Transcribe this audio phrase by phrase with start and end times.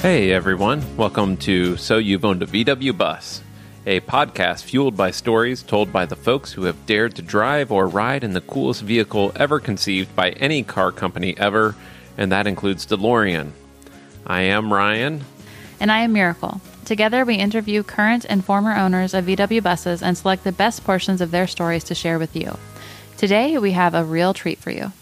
[0.00, 3.42] Hey everyone, welcome to So You've Owned a VW Bus,
[3.84, 7.86] a podcast fueled by stories told by the folks who have dared to drive or
[7.86, 11.76] ride in the coolest vehicle ever conceived by any car company ever,
[12.16, 13.50] and that includes DeLorean.
[14.26, 15.22] I am Ryan.
[15.80, 16.62] And I am Miracle.
[16.86, 21.20] Together, we interview current and former owners of VW buses and select the best portions
[21.20, 22.56] of their stories to share with you.
[23.18, 24.92] Today, we have a real treat for you.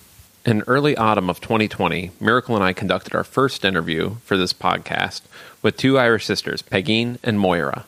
[0.49, 5.21] In early autumn of 2020, Miracle and I conducted our first interview for this podcast
[5.61, 7.85] with two Irish sisters, Pegeen and Moira.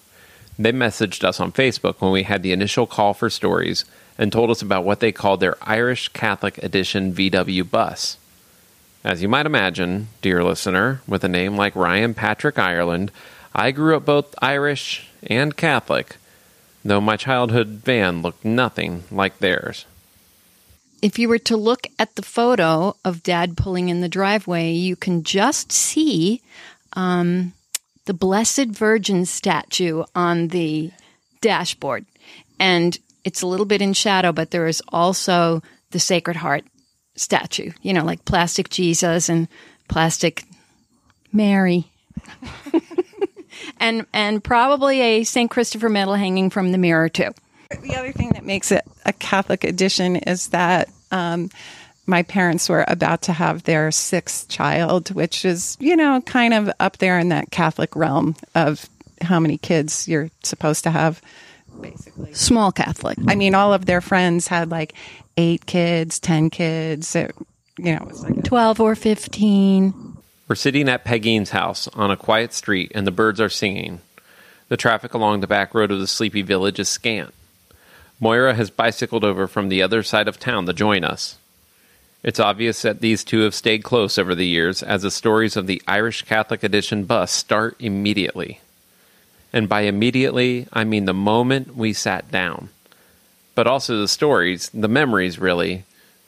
[0.59, 3.87] They messaged us on Facebook when we had the initial call for stories
[4.19, 8.19] and told us about what they called their Irish Catholic Edition VW bus.
[9.05, 13.11] As you might imagine, dear listener, with a name like Ryan Patrick Ireland,
[13.55, 16.17] I grew up both Irish and Catholic,
[16.85, 19.87] though my childhood van looked nothing like theirs
[21.03, 24.97] if you were to look at the photo of dad pulling in the driveway, you
[24.97, 26.43] can just see
[26.95, 27.53] um,
[28.07, 30.91] the Blessed Virgin statue on the
[31.41, 32.05] dashboard.
[32.59, 36.65] And it's a little bit in shadow, but there is also the Sacred Heart
[37.17, 39.49] statue, you know, like plastic Jesus and
[39.89, 40.45] plastic
[41.33, 41.91] Mary.
[43.79, 45.51] and and probably a St.
[45.51, 47.33] Christopher medal hanging from the mirror too.
[47.71, 51.51] The other thing that makes it a Catholic edition is that um,
[52.07, 56.71] my parents were about to have their sixth child, which is, you know, kind of
[56.81, 58.89] up there in that Catholic realm of
[59.23, 61.23] how many kids you're supposed to have,
[61.81, 62.35] basically.
[62.35, 63.19] Small Catholic.
[63.29, 64.95] I mean, all of their friends had like
[65.37, 67.15] eight kids, 10 kids.
[67.15, 67.35] It,
[67.79, 70.17] you know, it was like a- 12 or 15.
[70.49, 74.01] We're sitting at Pegeen's house on a quiet street, and the birds are singing.
[74.69, 77.33] The traffic along the back road of the sleepy village is scant.
[78.21, 81.39] Moira has bicycled over from the other side of town to join us.
[82.23, 85.67] It's obvious that these two have stayed close over the years, as the stories of
[85.67, 88.61] the Irish Catholic Edition bus start immediately.
[89.55, 92.69] And by immediately, I mean the moment we sat down.
[93.55, 95.85] But also the stories, the memories really,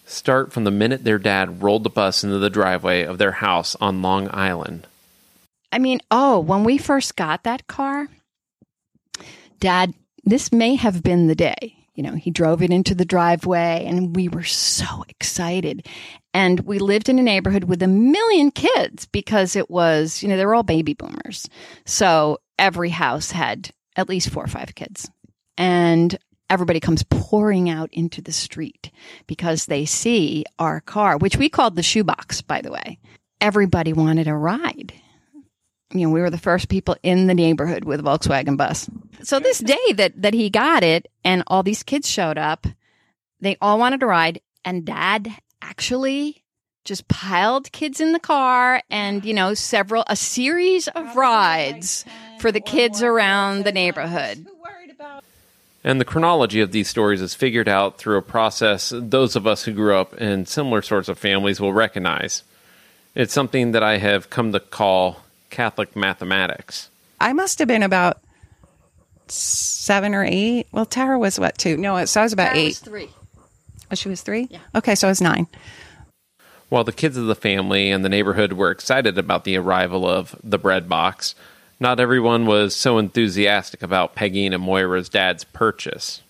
[0.06, 3.76] start from the minute their dad rolled the bus into the driveway of their house
[3.82, 4.86] on Long Island.
[5.70, 8.08] I mean, oh, when we first got that car,
[9.60, 9.92] dad,
[10.24, 14.16] this may have been the day you know, he drove it into the driveway and
[14.16, 15.86] we were so excited.
[16.32, 20.36] And we lived in a neighborhood with a million kids because it was, you know,
[20.36, 21.48] they were all baby boomers.
[21.84, 25.10] So every house had at least four or five kids.
[25.58, 26.16] And
[26.48, 28.90] everybody comes pouring out into the street
[29.26, 32.98] because they see our car, which we called the shoebox, by the way.
[33.40, 34.94] Everybody wanted a ride
[35.94, 38.88] you know, we were the first people in the neighborhood with a Volkswagen bus.
[39.22, 42.66] So this day that that he got it and all these kids showed up,
[43.40, 45.28] they all wanted to ride and dad
[45.60, 46.42] actually
[46.84, 52.04] just piled kids in the car and you know several a series of rides
[52.40, 54.46] for the kids around the neighborhood.
[55.84, 59.64] And the chronology of these stories is figured out through a process those of us
[59.64, 62.44] who grew up in similar sorts of families will recognize.
[63.16, 66.88] It's something that I have come to call Catholic mathematics.
[67.20, 68.18] I must have been about
[69.28, 70.66] seven or eight.
[70.72, 71.76] Well, Tara was what, two?
[71.76, 72.68] No, so I was about Tara eight.
[72.68, 73.08] was three.
[73.90, 74.48] Oh, she was three?
[74.50, 74.58] Yeah.
[74.74, 75.46] Okay, so I was nine.
[76.68, 80.34] While the kids of the family and the neighborhood were excited about the arrival of
[80.42, 81.34] the bread box,
[81.78, 86.22] not everyone was so enthusiastic about Peggy and Moira's dad's purchase.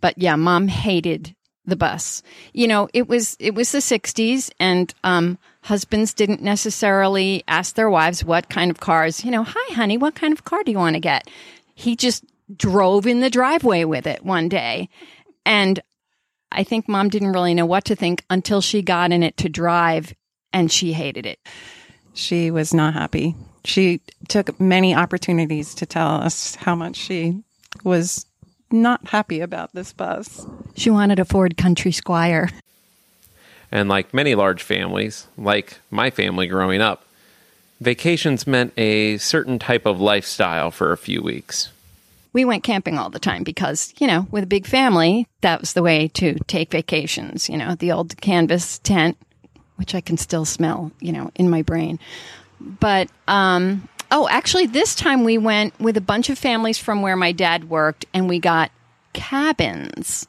[0.00, 1.34] but yeah, mom hated
[1.64, 2.22] the bus.
[2.52, 7.90] You know, it was it was the '60s, and um, husbands didn't necessarily ask their
[7.90, 9.24] wives what kind of cars.
[9.24, 11.28] You know, hi, honey, what kind of car do you want to get?
[11.74, 12.24] He just
[12.56, 14.88] drove in the driveway with it one day,
[15.44, 15.80] and
[16.52, 19.48] I think mom didn't really know what to think until she got in it to
[19.48, 20.14] drive,
[20.52, 21.40] and she hated it.
[22.14, 23.34] She was not happy.
[23.64, 27.42] She took many opportunities to tell us how much she
[27.82, 28.24] was
[28.70, 30.46] not happy about this bus.
[30.76, 32.48] She wanted a Ford Country Squire.
[33.72, 37.04] And like many large families, like my family growing up,
[37.80, 41.70] vacations meant a certain type of lifestyle for a few weeks.
[42.32, 45.72] we went camping all the time because, you know, with a big family, that was
[45.72, 47.48] the way to take vacations.
[47.48, 49.16] You know, the old canvas tent,
[49.76, 51.98] which I can still smell, you know, in my brain.
[52.60, 57.16] But, um, oh, actually, this time we went with a bunch of families from where
[57.16, 58.70] my dad worked and we got
[59.14, 60.26] cabins,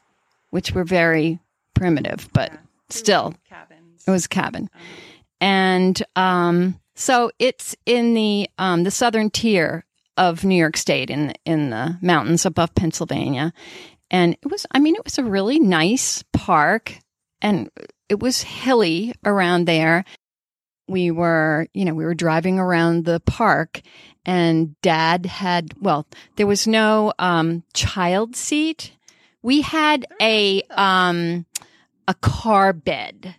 [0.50, 1.40] which were very
[1.74, 2.54] primitive, but
[2.90, 3.34] still,
[4.08, 4.70] it was a cabin.
[5.42, 9.86] And, um, so it's in the, um, the southern tier
[10.18, 13.54] of New York State in in the mountains above Pennsylvania.
[14.10, 16.98] And it was I mean it was a really nice park
[17.40, 17.70] and
[18.10, 20.06] it was hilly around there.
[20.88, 23.82] we were, you know, we were driving around the park
[24.26, 28.92] and dad had, well, there was no, um, child seat.
[29.42, 31.46] We had a, um,
[32.08, 33.36] a car bed.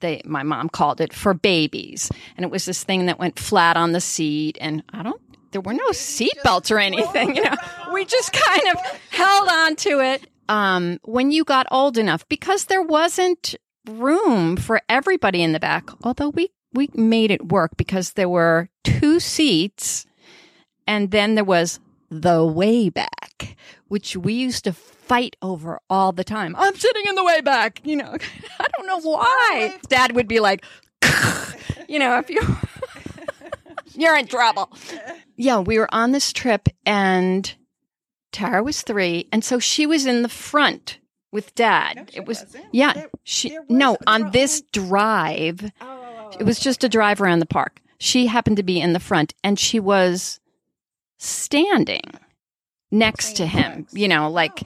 [0.00, 2.10] They, my mom called it for babies.
[2.36, 4.58] And it was this thing that went flat on the seat.
[4.60, 5.20] And I don't,
[5.52, 7.54] there were no seat belts or anything, you know,
[7.92, 10.26] we just kind of held on to it.
[10.48, 13.54] Um, when you got old enough, because there wasn't
[13.88, 18.68] room for everybody in the back, although we, we made it work because there were
[18.84, 20.06] two seats
[20.86, 21.80] and then there was
[22.10, 23.56] the way back,
[23.88, 24.72] which we used to
[25.06, 26.54] fight over all the time.
[26.58, 28.16] I'm sitting in the way back, you know.
[28.60, 29.78] I don't know why.
[29.88, 30.64] Dad would be like,
[31.88, 32.40] you know, if you
[33.94, 34.70] you're in trouble.
[35.36, 37.54] Yeah, we were on this trip and
[38.32, 40.98] Tara was 3 and so she was in the front
[41.32, 42.10] with dad.
[42.14, 45.70] it was yeah, There- she there was no, on this drive.
[45.80, 47.80] Oh, It was just a drive around the park.
[47.98, 50.40] She happened to be in the front and she was
[51.18, 52.02] standing
[52.90, 54.62] next to him, you know, like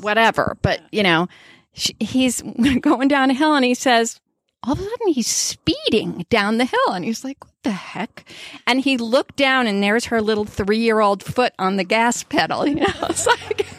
[0.00, 0.56] whatever.
[0.62, 1.28] But, you know,
[1.72, 2.42] he's
[2.80, 4.20] going down a hill and he says,
[4.64, 6.92] all of a sudden he's speeding down the hill.
[6.92, 8.24] And he's like, what the heck?
[8.66, 12.22] And he looked down and there's her little three year old foot on the gas
[12.22, 12.66] pedal.
[12.72, 13.66] You know, it's like,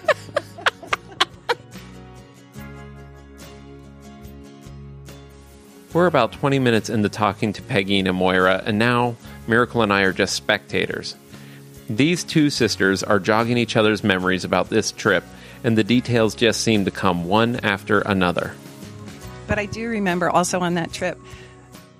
[5.93, 10.01] We're about 20 minutes into talking to Peggy and Moira, and now Miracle and I
[10.01, 11.15] are just spectators.
[11.87, 15.23] These two sisters are jogging each other's memories about this trip,
[15.63, 18.53] and the details just seem to come one after another.
[19.47, 21.17] But I do remember also on that trip.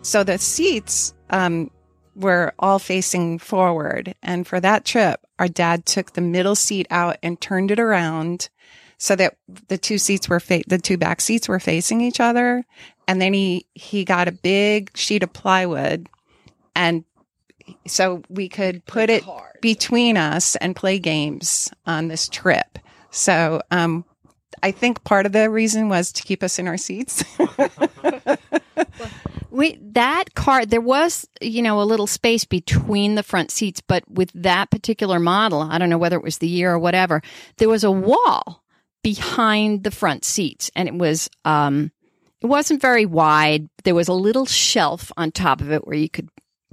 [0.02, 1.72] So the seats um,
[2.16, 4.16] were all facing forward.
[4.22, 8.50] And for that trip, our dad took the middle seat out and turned it around
[8.98, 9.38] so that
[9.68, 12.66] the two seats were, fa- the two back seats were facing each other.
[13.08, 16.08] And then he, he got a big sheet of plywood
[16.76, 17.04] and
[17.88, 19.24] so we could put it
[19.62, 22.80] between us and play games on this trip.
[23.14, 24.06] So, um,
[24.62, 27.24] I think part of the reason was to keep us in our seats.
[29.54, 34.04] We that car there was you know a little space between the front seats, but
[34.10, 37.22] with that particular model, I don't know whether it was the year or whatever,
[37.58, 38.64] there was a wall
[39.04, 41.92] behind the front seats, and it was um
[42.42, 43.70] it wasn't very wide.
[43.84, 46.30] There was a little shelf on top of it where you could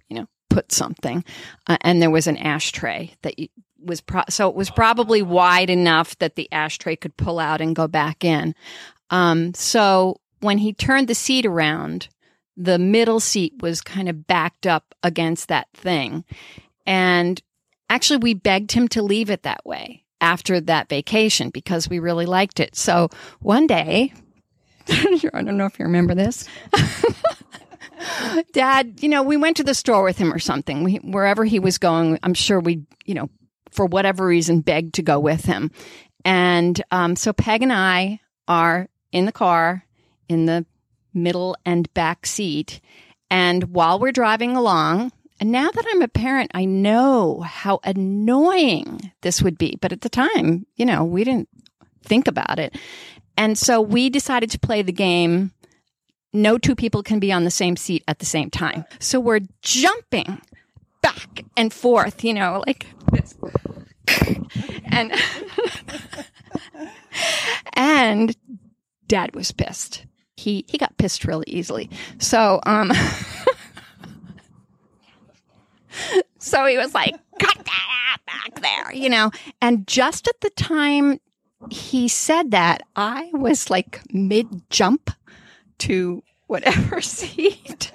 [0.09, 1.23] you know put something,
[1.67, 3.49] uh, and there was an ashtray that you,
[3.83, 7.77] was pro- so it was probably wide enough that the ashtray could pull out and
[7.77, 8.55] go back in.
[9.11, 12.09] Um, so when he turned the seat around
[12.57, 16.25] the middle seat was kind of backed up against that thing.
[16.87, 17.41] And
[17.89, 22.27] actually, we begged him to leave it that way after that vacation because we really
[22.27, 22.77] liked it.
[22.77, 23.09] So
[23.41, 24.13] one day,
[24.89, 26.47] I don't know if you remember this.
[28.53, 30.85] Dad, you know, we went to the store with him or something.
[30.85, 33.31] We, wherever he was going, I'm sure we, you know,
[33.71, 35.71] for whatever reason, begged to go with him.
[36.25, 39.85] And um, so Peg and I are in the car
[40.29, 40.67] in the
[41.15, 42.81] middle and back seat.
[43.31, 49.13] And while we're driving along, and now that I'm a parent, I know how annoying
[49.23, 49.79] this would be.
[49.81, 51.49] But at the time, you know, we didn't
[52.05, 52.77] think about it.
[53.37, 55.53] And so we decided to play the game.
[56.33, 58.85] No two people can be on the same seat at the same time.
[58.99, 60.43] So we're jumping
[61.01, 63.35] back and forth, you know, like this.
[64.85, 65.13] and
[67.75, 68.37] and
[69.07, 70.07] dad was pissed.
[70.37, 71.91] He he got pissed really easily.
[72.19, 72.93] So um
[76.39, 79.31] so he was like, cut that out back there, you know.
[79.61, 81.21] And just at the time
[81.71, 85.11] he said that, I was like mid jump
[85.79, 87.93] to whatever seat.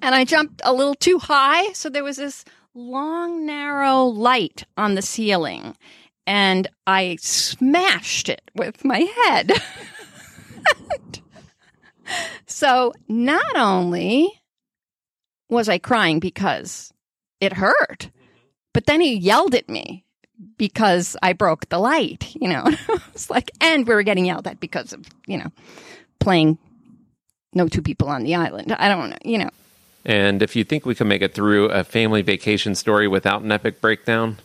[0.00, 1.72] And I jumped a little too high.
[1.72, 2.44] So there was this
[2.76, 5.76] long, narrow light on the ceiling.
[6.26, 9.52] And I smashed it with my head.
[12.46, 14.40] so not only
[15.48, 16.92] was I crying because
[17.40, 18.10] it hurt,
[18.74, 20.04] but then he yelled at me
[20.58, 22.64] because I broke the light, you know.
[23.14, 25.50] it's like, and we were getting yelled at because of, you know,
[26.20, 26.58] playing
[27.54, 28.72] no two people on the island.
[28.72, 29.50] I don't know, you know.
[30.06, 33.50] And if you think we can make it through a family vacation story without an
[33.50, 34.38] epic breakdown,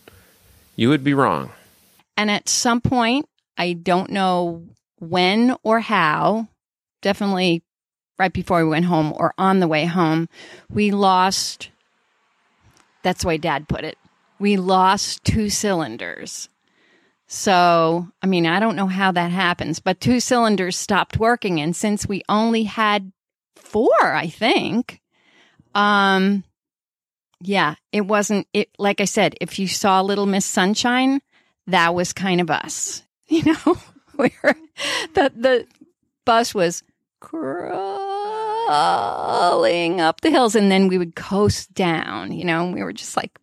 [0.76, 1.52] you would be wrong.
[2.18, 4.66] And at some point, I don't know
[4.98, 6.48] when or how,
[7.04, 7.64] definitely
[8.18, 10.30] right before we went home or on the way home,
[10.68, 11.70] we lost.
[13.04, 14.00] That's the way dad put it.
[14.40, 16.50] We lost two cylinders.
[17.28, 21.62] So, I mean, I don't know how that happens, but two cylinders stopped working.
[21.62, 23.12] And since we only had
[23.56, 25.01] four, I think,
[25.74, 26.44] Um,
[27.40, 28.70] yeah, it wasn't it.
[28.78, 31.22] Like I said, if you saw Little Miss Sunshine,
[31.68, 33.04] that was kind of us.
[33.32, 33.78] You know,
[34.18, 34.58] where
[35.14, 35.66] the the
[36.26, 36.84] bus was
[37.22, 37.88] crawling
[40.02, 42.34] up the hills, and then we would coast down.
[42.34, 43.40] You know, and we were just like,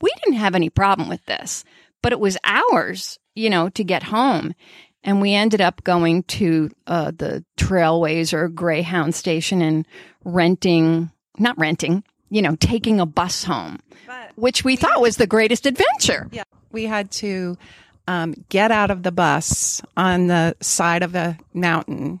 [0.00, 1.64] we didn't have any problem with this,
[2.02, 3.18] but it was hours.
[3.34, 4.54] You know, to get home.
[5.02, 9.86] And we ended up going to uh, the Trailways or Greyhound station and
[10.24, 15.26] renting, not renting, you know, taking a bus home, But which we thought was the
[15.26, 16.28] greatest adventure.
[16.32, 17.56] yeah, we had to
[18.06, 22.20] um, get out of the bus on the side of a mountain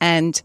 [0.00, 0.40] and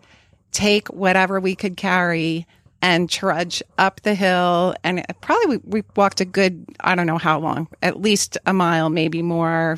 [0.51, 2.45] take whatever we could carry
[2.81, 4.75] and trudge up the hill.
[4.83, 8.53] And probably we, we walked a good, I don't know how long, at least a
[8.53, 9.77] mile, maybe more.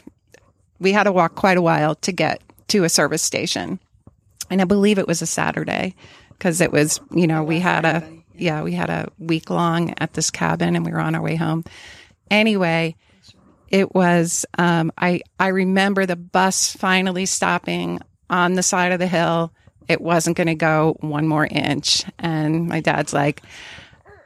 [0.80, 3.80] We had to walk quite a while to get to a service station.
[4.50, 5.96] And I believe it was a Saturday
[6.30, 8.04] because it was, you know, we had a,
[8.38, 11.36] yeah, we had a week long at this cabin and we were on our way
[11.36, 11.64] home.
[12.30, 12.96] Anyway,
[13.70, 19.08] it was, um, I, I remember the bus finally stopping on the side of the
[19.08, 19.52] hill.
[19.88, 22.04] It wasn't going to go one more inch.
[22.20, 23.42] And my dad's like,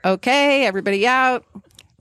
[0.04, 1.46] okay, everybody out,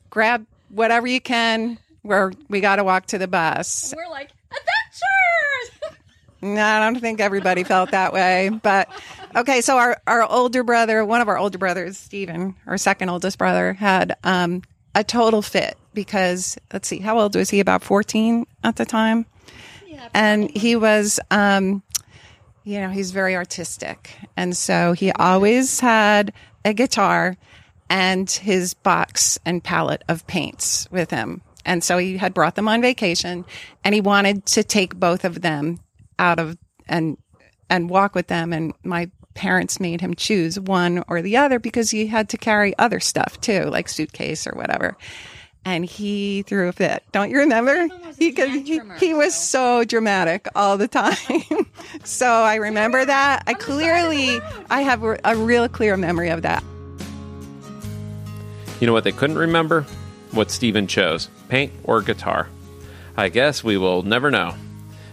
[0.08, 1.78] grab whatever you can.
[2.02, 3.92] We're, we got to walk to the bus.
[3.96, 5.98] We're like, adventures!
[6.42, 8.48] No, I don't think everybody felt that way.
[8.48, 8.88] But
[9.36, 13.38] okay, so our, our older brother, one of our older brothers, Stephen, our second oldest
[13.38, 14.62] brother, had um,
[14.94, 17.60] a total fit because let's see, how old was he?
[17.60, 19.26] About 14 at the time.
[20.14, 21.82] and he was, um,
[22.64, 24.16] you know, he's very artistic.
[24.36, 26.32] And so he always had
[26.64, 27.36] a guitar
[27.90, 31.42] and his box and palette of paints with him.
[31.66, 33.44] And so he had brought them on vacation
[33.84, 35.80] and he wanted to take both of them
[36.20, 37.16] out of and
[37.68, 41.90] and walk with them and my parents made him choose one or the other because
[41.90, 44.96] he had to carry other stuff too, like suitcase or whatever.
[45.64, 47.04] And he threw a fit.
[47.12, 47.88] Don't you remember?
[48.18, 51.16] He, could, he, he was so dramatic all the time.
[52.04, 53.44] so I remember that.
[53.46, 56.64] I clearly, I have a a real clear memory of that.
[58.80, 59.82] You know what they couldn't remember?
[60.32, 62.48] What Stephen chose paint or guitar.
[63.16, 64.54] I guess we will never know.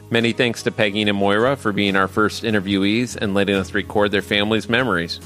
[0.09, 4.11] Many thanks to Peggy and Moira for being our first interviewees and letting us record
[4.11, 5.19] their family's memories.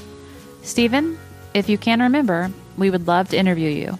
[0.62, 1.18] Stephen,
[1.54, 3.98] if you can remember, we would love to interview you.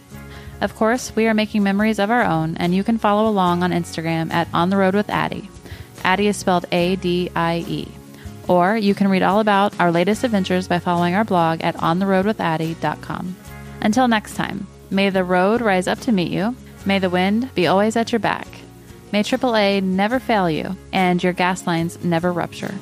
[0.59, 3.71] Of course, we are making memories of our own, and you can follow along on
[3.71, 5.49] Instagram at On the Road with Addie.
[6.03, 7.87] Addie is spelled A D I E.
[8.47, 13.35] Or you can read all about our latest adventures by following our blog at ontheroadwithaddie.com.
[13.81, 17.67] Until next time, may the road rise up to meet you, may the wind be
[17.67, 18.47] always at your back,
[19.13, 22.73] may AAA never fail you, and your gas lines never rupture.